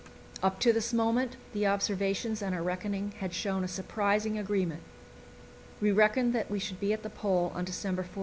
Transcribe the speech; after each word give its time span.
Up 0.41 0.59
to 0.61 0.73
this 0.73 0.93
moment 0.93 1.35
the 1.53 1.67
observations 1.67 2.41
and 2.41 2.55
our 2.55 2.63
reckoning 2.63 3.11
had 3.19 3.35
shown 3.35 3.63
a 3.63 3.67
surprising 3.67 4.35
agreement. 4.35 4.81
We 5.79 5.91
reckoned 5.91 6.33
that 6.33 6.49
we 6.49 6.57
should 6.57 6.79
be 6.79 6.91
at 6.91 7.03
the 7.03 7.09
Pole 7.11 7.51
on 7.53 7.65
December 7.65 8.01
14. 8.01 8.19